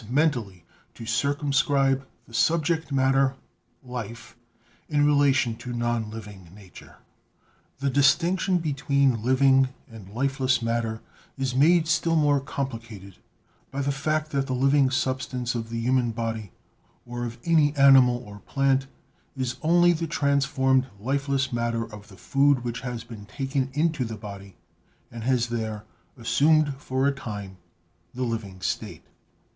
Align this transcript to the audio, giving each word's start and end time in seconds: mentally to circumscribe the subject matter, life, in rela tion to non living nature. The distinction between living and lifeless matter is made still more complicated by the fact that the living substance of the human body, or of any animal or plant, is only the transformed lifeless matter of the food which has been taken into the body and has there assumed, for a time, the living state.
mentally 0.09 0.65
to 0.95 1.05
circumscribe 1.05 2.07
the 2.27 2.33
subject 2.33 2.91
matter, 2.91 3.35
life, 3.83 4.35
in 4.89 5.05
rela 5.05 5.31
tion 5.31 5.55
to 5.55 5.73
non 5.73 6.09
living 6.09 6.49
nature. 6.55 6.95
The 7.77 7.91
distinction 7.91 8.57
between 8.57 9.21
living 9.21 9.69
and 9.87 10.09
lifeless 10.09 10.59
matter 10.59 11.01
is 11.37 11.53
made 11.53 11.87
still 11.87 12.15
more 12.15 12.39
complicated 12.39 13.17
by 13.69 13.83
the 13.83 13.91
fact 13.91 14.31
that 14.31 14.47
the 14.47 14.55
living 14.55 14.89
substance 14.89 15.53
of 15.53 15.69
the 15.69 15.79
human 15.79 16.09
body, 16.13 16.51
or 17.05 17.23
of 17.23 17.37
any 17.45 17.75
animal 17.75 18.23
or 18.25 18.39
plant, 18.39 18.87
is 19.37 19.57
only 19.61 19.93
the 19.93 20.07
transformed 20.07 20.87
lifeless 20.99 21.53
matter 21.53 21.83
of 21.83 22.07
the 22.07 22.17
food 22.17 22.63
which 22.63 22.81
has 22.81 23.03
been 23.03 23.27
taken 23.27 23.69
into 23.73 24.03
the 24.03 24.17
body 24.17 24.55
and 25.11 25.23
has 25.25 25.49
there 25.49 25.83
assumed, 26.17 26.73
for 26.79 27.05
a 27.05 27.11
time, 27.11 27.57
the 28.15 28.23
living 28.23 28.61
state. 28.61 29.03